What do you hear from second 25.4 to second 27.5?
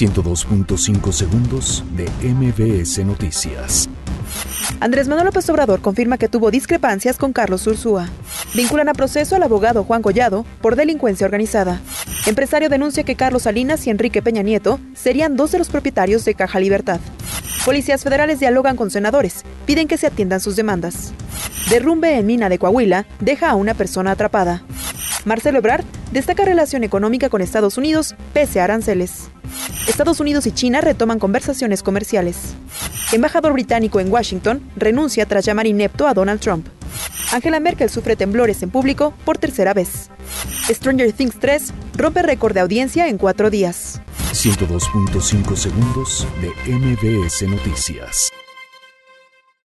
Ebrard destaca relación económica con